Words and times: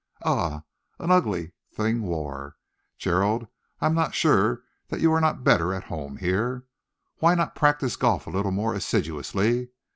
Ugh! 0.23 0.63
An 0.97 1.11
ugly 1.11 1.51
thing 1.71 2.01
war, 2.01 2.57
Gerald. 2.97 3.45
I 3.81 3.85
am 3.85 3.93
not 3.93 4.15
sure 4.15 4.63
that 4.87 4.99
you 4.99 5.11
are 5.13 5.21
not 5.21 5.43
better 5.43 5.75
at 5.75 5.83
home 5.93 6.17
here. 6.17 6.65
Why 7.19 7.35
not 7.35 7.53
practise 7.53 7.95
golf 7.97 8.25
a 8.25 8.31
little 8.31 8.49
more 8.49 8.73
assiduously? 8.73 9.69